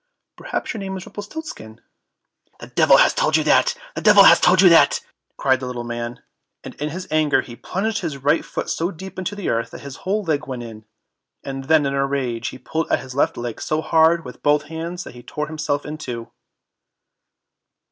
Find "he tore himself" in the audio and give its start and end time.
15.13-15.85